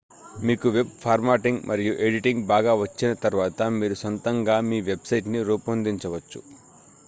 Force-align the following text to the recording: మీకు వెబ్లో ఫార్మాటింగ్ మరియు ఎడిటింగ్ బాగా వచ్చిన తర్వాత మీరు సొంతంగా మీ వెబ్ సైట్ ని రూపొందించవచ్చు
మీకు 0.43 0.67
వెబ్లో 0.69 0.95
ఫార్మాటింగ్ 1.01 1.65
మరియు 1.65 1.93
ఎడిటింగ్ 1.99 2.47
బాగా 2.47 2.73
వచ్చిన 2.75 3.11
తర్వాత 3.25 3.61
మీరు 3.77 3.97
సొంతంగా 4.01 4.57
మీ 4.69 4.79
వెబ్ 4.89 5.05
సైట్ 5.05 5.29
ని 5.33 5.41
రూపొందించవచ్చు 5.43 6.41